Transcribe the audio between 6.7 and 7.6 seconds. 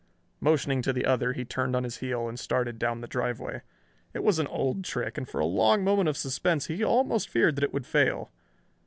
almost feared